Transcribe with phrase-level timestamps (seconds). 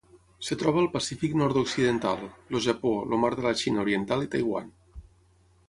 [0.45, 2.25] Es troba al Pacífic nord-occidental:
[2.57, 4.77] el Japó, el mar de la Xina Oriental i Taiwan.